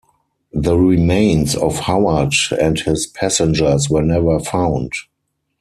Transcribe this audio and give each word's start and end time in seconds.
The 0.51 0.75
remains 0.77 1.55
of 1.55 1.81
Howard 1.81 2.33
and 2.59 2.79
his 2.79 3.05
passengers 3.05 3.87
were 3.87 4.01
never 4.01 4.39
found. 4.39 4.93